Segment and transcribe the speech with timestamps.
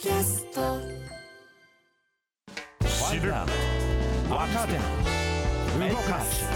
[0.00, 0.78] キャスト。
[2.86, 3.48] 知る若
[4.68, 4.74] 手
[5.90, 6.46] 動かす。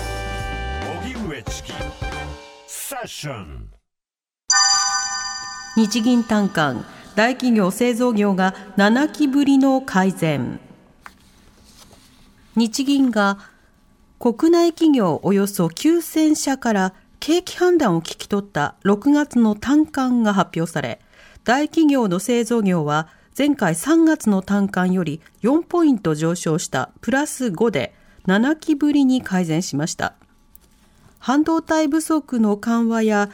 [1.03, 1.73] 荻上チキ。
[2.69, 3.69] セッション。
[5.77, 6.85] 日銀短観。
[7.17, 10.61] 大企業製造業が7期ぶりの改善。
[12.55, 13.39] 日銀が
[14.21, 21.01] 国内企業およそ9000社から景気判断を聞き取った6月の短観が発表され
[21.43, 27.95] 大企業の製造業は前回3月の短観より4ポイント上昇したプラス5で
[28.27, 30.15] 7期ぶりに改善しました。
[31.19, 33.31] 半導体不足の緩和や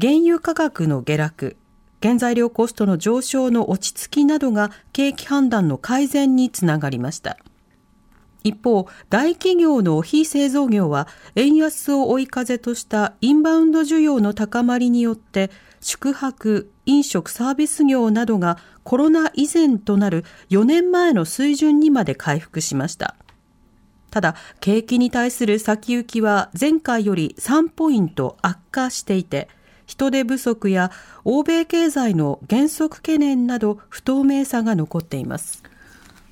[0.00, 1.56] 原油価格の下落
[2.00, 7.36] 原材料コストの上昇の落ち着きなどが景気判断の改善につながりました。
[8.44, 15.50] 一方、大企業の非製造業は円安を追い風としたインバウンド需要の高まりによって
[15.84, 23.14] 宿泊、飲食サービス業などがコロナ以前となる4年前の水準にまで回復しました。
[24.10, 29.46] ただ、景気に対する先行きは前回より3ポイント悪化していて、
[29.84, 30.90] 人手不足や
[31.22, 35.62] 欧米経済の減速懸念など不透明さが残っています。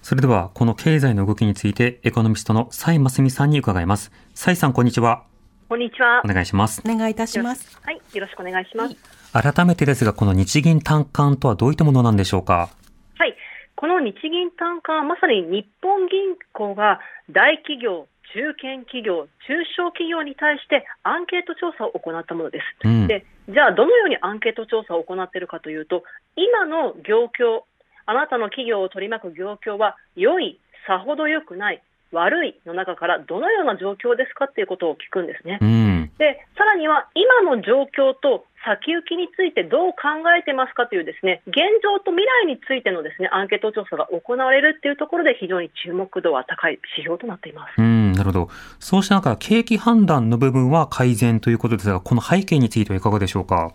[0.00, 4.12] それでは、この経済の動きについて、エコノミストの蔡真澄さんに伺います。
[4.32, 5.24] 蔡さん、こんにちは。
[5.68, 6.22] こんにちは。
[6.24, 6.82] お願いします。
[6.86, 7.78] お願いいたします。
[7.82, 9.21] はい、よろしくお願いします。
[9.32, 12.68] 改めてですが、この日銀短観とはどういったものなんでしょうか？
[13.16, 13.34] はい、
[13.74, 22.86] この日銀短観はまさに日本銀行が大企業、中堅企業、中小企業に対してアンケート調査を行ったものです。
[22.86, 26.04] うん、でじゃあ、どのようにアンケート調査を行っているかというと、
[26.36, 27.62] 今の業況、
[28.04, 35.58] あなたの企業を取り巻く業況は良い、さほど良くない、悪いの中からどのような状況ですかっていうことを聞くんですね。
[35.60, 47.74] うん、でさらには今の状況と先行きについてどう考えてますかというですね現状と未来についてのですねアンケート調査が行われるっていうところで非常に注目度は高い指標となっています。
[47.78, 48.48] うんなるほど。
[48.78, 53.72] そうした中景気判断の部分は改善ということですがこの背景についてはいかがでしょうか？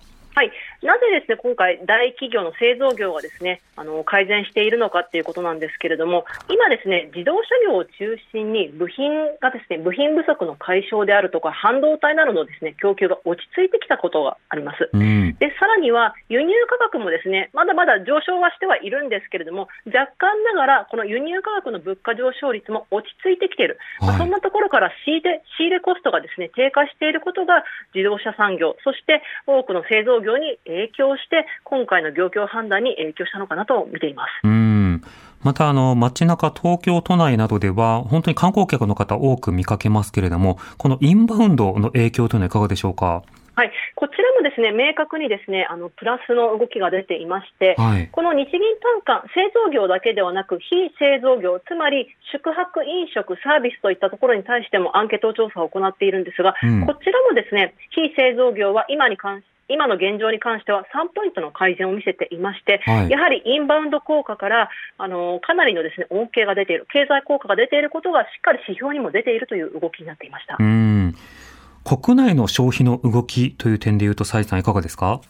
[0.88, 9.12] はい、なぜですね今回、大企業の製造業がですねあの改善しているのかということなんですけれども、今、ですね自動車業を中心に部品
[9.44, 14.90] がですね部品不足の解消であるとか、半導体などのですね供給が落ち着いてきたことがあります。
[14.94, 34.30] うん、でさらには輸入価格もですねまだまだ上昇はしてはいるんですけれども、若干ながらこの輸入価格の物価上昇率も落ち着いてきている、はい、そんなところから仕入れ仕入れコストがですね低下していることが自動車産業、そして多くの製造業に影響して、今回の業況判断に影響したのかなと見ています。
[34.44, 35.02] うん
[35.44, 43.24] また、あの、街中、東京都内などでは、本当に観光客の方多く見かけますけれども、このインバウンドの影響というのはいかがでしょうか？
[43.58, 70.58] はい、こちらもですね明確にですねあのプラスの動きが出ていまして、はい、この日銀単価、製造業だけではなく、非製造業、つまり宿泊、飲食、サービスといったところに対してもアンケート調査を行っているんですが、うん、こちらもですね非製造業は今に関し今の現状に関しては3ポイントの改善を見せていまして、はい、やはりインバウンド効果からあのかなりのですね恩恵が出ている、経済効果が出ていることがしっかり指標にも出ているという動きになっていました。
[70.58, 75.22] 国内の消費の動きという点でいうと、蔡さん、いかがですか？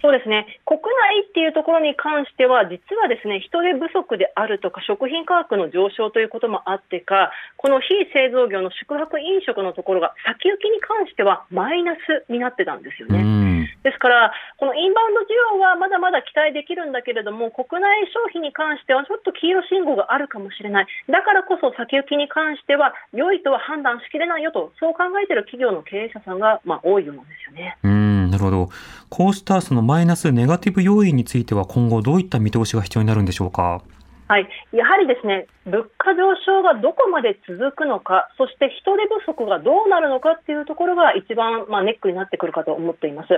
[0.00, 0.46] そうですね。
[0.64, 13.47] 国内っていうところに関しては、実はですね人手不足であるとか、食品価格の上昇ということもあってか、この非製造業の宿泊・飲食のところが先行きに関してはマイナスになってたんですよね。
[13.82, 27.78] ですから、このインバウンド需要はまだまだ期待できるんだけれども、国内消費に関してはちょっと黄色信号があるかもしれない、だからこそ先行きに関しては、良いとは判断しきれないよと、そう考えている企業の経営者さんがまあ多いようなんですよね。
[27.84, 28.68] うんなるほど。
[29.08, 33.80] こうしたそのマイナス、ネガティブ要因については、今後どういった見通しが必要になるんでしょうか？
[34.28, 43.28] はい、やはりですね物価上昇がどこまで続くのか、そして人手不足がどうなるのかっていうところが一番、まあ、ネックになってくるかと思っています。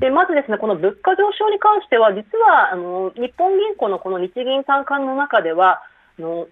[0.00, 5.84] でまずですねこの物価上昇に関しては、実はあの日本銀行のこの日銀短観の中では、
[6.18, 6.48] あの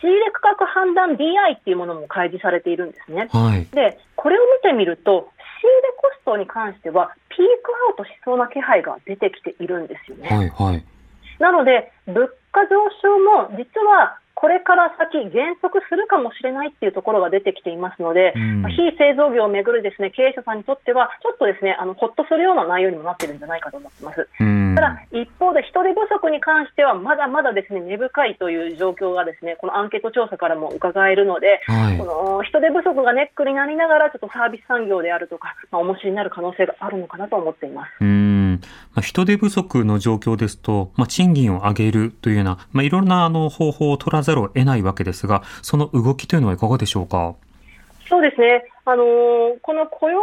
[0.00, 3.28] 仕入れ価格判断 DI っていうものも開示されているんですね。
[3.32, 10.28] はい、でこれを見てみると、仕入れコストに関しては、ピークアウトしそうな気配が出てきているんですよね。
[10.28, 10.84] はいはい
[11.38, 24.28] なので、物価上昇も実はこれから先、減速するかもしれないっていうところが出てきていますので、うん、非製造業をめぐるですね経営者さんにとっては、ちょっとですねあのほっとするような内容にもなっているんじゃないかと思ってます。
[24.38, 37.90] うん、ただ、一方で人手不足に関しては、まだまだですね根深いという状況がですねこのアンケート調査からも伺えるので、はい、この人手不足がネックになりながら、ちょっとサービス産業であるとか、まあ、重しになる可能性があるのかなと思っています。
[38.02, 38.47] うん
[38.94, 47.34] まあ、人手不足の状況ですと、まあ、賃金を上げるというような、まあ、いろんなあの方法を取らざるを得ないわけですが、その動きというのはいかがでしょうか？
[48.08, 48.64] そうですね。
[48.84, 50.20] あのー、この雇用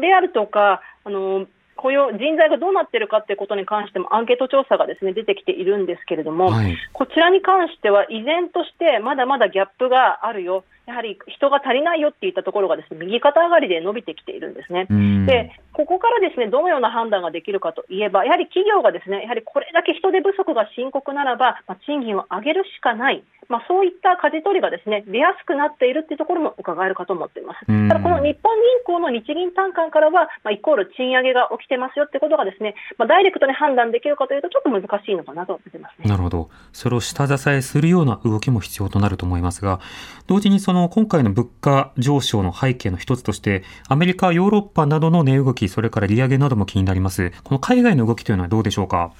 [0.00, 1.46] であるとか、あのー
[1.76, 14.86] 雇用、人材がどうなっているかということに関してもアンケート調査がですね出てきているんですけれども、はい、こちらに関しては依然としてまだまだギャップがあるよ、やはり人が足りないよっていったところがですね右肩上がりで伸びてきているんですね。
[15.26, 23.24] で、ここからですねどのような判断ができるかといえば、やはり企業がですねやはりこれだけ人手不足が深刻ならば、まあ、賃金を上げるしかない。
[23.48, 27.66] まあ、そういった舵取りがですね出やすくなっているというところも伺えるかと思っています。
[27.88, 36.08] ただこの日本銀行の日銀短観からは、まあ、イコール賃上げが起きてますよってことがですね、まあ、ダイレクトに判断できるかというとちょっと難しいのかなと思ってますね。
[36.08, 36.48] なるほど。
[36.72, 39.78] それを下支えするような動きも必要となると思いますが、
[40.26, 47.32] 同時にその今回の物価上昇の背景の一つとして、アメリカ、ヨーロッパなどの値動き、それから利上げなども気になります。
[47.42, 49.12] この海外の動きというのはどうでしょうか？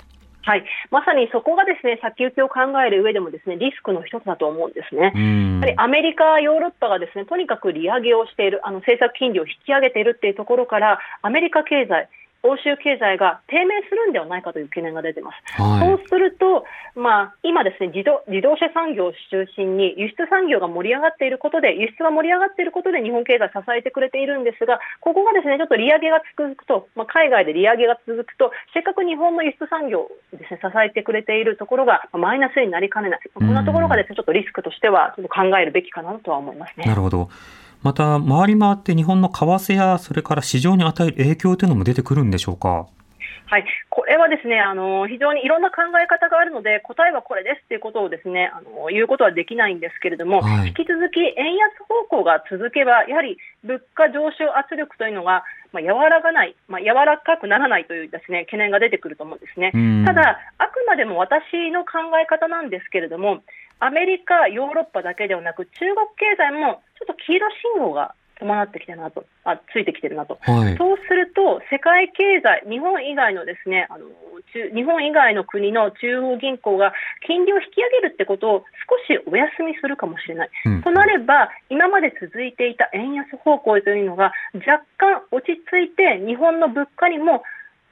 [0.47, 5.01] はい、まさにそこがですね先行きを考える上でもですねリスクの一つだと思うんですね。
[5.05, 12.11] やはりアメリカ、ヨーロッパがですねとにかく利上げをしている、あの政策金利を引き上げているっていうところから、アメリカ経済、
[12.45, 15.41] 欧州経済が低迷するんではないかという懸念が出ています。
[15.61, 16.65] はい、そうすると、
[16.95, 33.21] まあ、今ですね自動、自動車産業を中心に輸出産業が盛り上がっていることで、輸出が盛り上がっていることで日本経済を支えてくれているんですが、ここがですね、ちょっと利上げが続くと、まあ、海外で利上げが続くと、せっかく日本の輸出産業をですね、支えてくれているところがマイナスになりかねない。
[33.33, 36.85] こんなところがですね、ちょっとリスクとしてはちょっと考えるべきかなとは思いますね。
[36.85, 37.29] なるほど。
[37.85, 42.89] また、回り回って日本の為替や、それから市場に与える影響というのも出てくるんでしょうか？
[43.47, 55.45] はい、これはですねあの非常にいろんな考え方があるので答えはこれですということをですねあの言うことはできないんですけれども、はい、引き続き円安方向が続けばやはり物価上昇圧力というのが
[55.75, 59.73] まあ、和らがない、まあ、柔らかくならないというです、ね、懸念が出てくると思うんですね。
[60.07, 61.43] ただ、あくまでも私
[61.73, 63.43] の考え方なんですけれども、
[63.85, 74.07] アメリカ、ヨーロッパだけではなく、中国経済もちょっと黄色信号が伴ってきてるなと、あついてきてるなと、はい、そうすると、世界経済、日本以外のですねあの
[74.75, 76.95] 日本以外の国の中央銀行が
[77.27, 87.43] 金利を引き上げるってことを少しお休みするかもしれない、うん、となれば、今まで続いていた円安方向というのが若干落ち着いて、日本の物価にも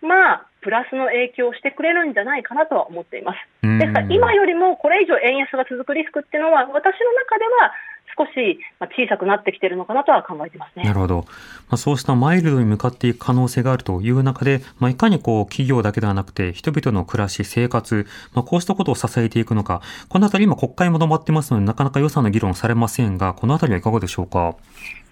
[0.02, 3.38] まあ、プラスの影響をしてくれるんじゃないかなとは思っています。
[3.78, 7.72] ですから今よりもこれ以上円安が続くリスクっていうのは私の中では
[8.14, 8.58] 少し
[8.94, 10.84] 小さくなってきているのかなとは考えてますね。
[10.84, 11.16] なるほど。
[11.16, 11.24] ま
[11.72, 19.80] あ、そうしたマイルドに向かっていく可能性があるという中で、まあ、いかにこう企業だけではなくて人々の暮らし、生活、まあ、こうしたことを支えていくのか、
[20.10, 24.56] このあたり今国会も止まってますのでなかなか予算の議論されませんが、このあたりはいかがでしょうか？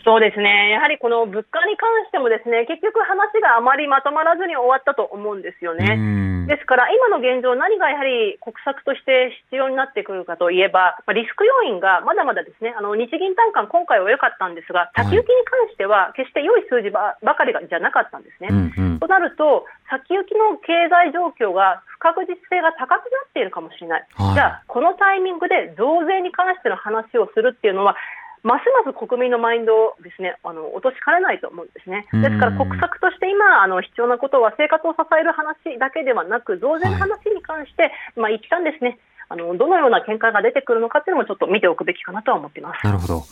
[0.05, 6.47] そうですね、やはりこの物価に関しても、ですね結局、話があまりまとまらずに終わったと思うんですよね。
[6.49, 18.49] ですから、今の現状、何がやはり国策として必要になってくるかといえば、リスク要因がまだまだですねあの日銀短観、今回は良かったんですが、先行きに関しては、決して良い数字ばかりじゃなかったんですね。
[18.51, 27.97] うんうん、となると、先行きの経済状況が不確実性が高くなっているかもしれない、はい、じゃあ、このタイミングで増税に関しての話をするっていうのは、
[28.43, 32.07] ますます国民のマインドをですねあの落としかねないと思うんですね。
[32.13, 42.85] ですから国策として今あの必要なことは生活を支える話だけではなく増税の話に関して、はい、まあ一旦ですねあのどのような見解が出てくるのかっていうのもちょっと見ておくべきかなとは思っています。
[42.85, 43.23] なるほど。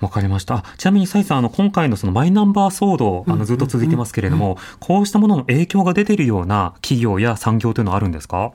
[0.00, 0.64] わかりました。
[0.78, 8.52] ちなみに、蔡さん、あの、今回のそのマイナンバー騒動、あの、ずっと続いてますけれども、こうしたものの影響が出ているような企業や産業というのはあるんですか？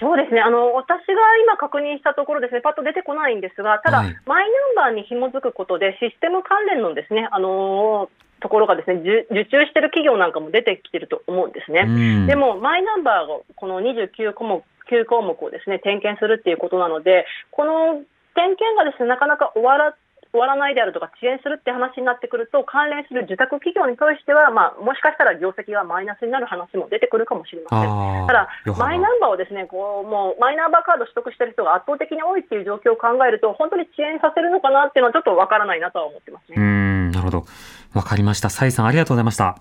[0.00, 0.40] そうですね。
[0.40, 8.08] あの私が今確認したところですねパッと出てこないんですがただ、はい、マイナンバーに紐づくことでシステム関連のですねあの
[8.40, 12.26] ところがですね受注している企業なんかも出てきていると思うんですね。
[12.26, 18.02] でもマイナンバーをこの29項目9項目をですね点検するっていうことなのでこの
[18.34, 19.94] 点検がですねなかなか終わら
[20.32, 36.56] 終わらないであるとか遅延するって話になってくると関連する受託企業に対しては、まあ、もしかしたら業績がマイナスになる話も出てくるかもしれませんただ、マイナンバーをですねこうもうマイナンバーカード取得している人が圧倒的に多いっていう状況を考えると本当に遅延させるのかなっていうのはちょっとわからないなとは思ってますね。
[36.58, 37.46] うんなるほど
[37.94, 38.50] わかりました。
[38.50, 39.56] 蔡さんありがとうございました。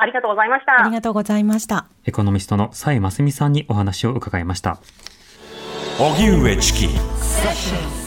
[0.00, 0.80] ありがとうございました。
[0.80, 1.86] ありがとうございました。
[2.06, 4.78] エコノミストの蔡真澄さんにお話を伺いました。
[5.98, 7.97] 荻上チキ。